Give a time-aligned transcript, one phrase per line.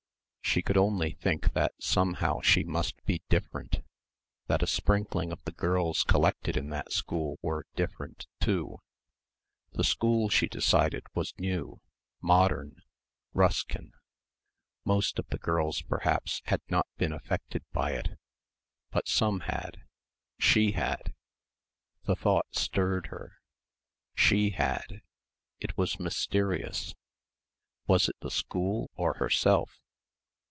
[0.43, 3.79] She could only think that somehow she must be "different";
[4.47, 8.79] that a sprinkling of the girls collected in that school were different, too.
[9.71, 11.79] The school she decided was new
[12.19, 12.81] modern
[13.33, 13.93] Ruskin.
[14.83, 18.19] Most of the girls perhaps had not been affected by it.
[18.89, 19.85] But some had.
[20.37, 21.13] She had.
[22.03, 23.37] The thought stirred her.
[24.15, 25.01] She had.
[25.61, 26.93] It was mysterious.
[27.87, 29.77] Was it the school or herself?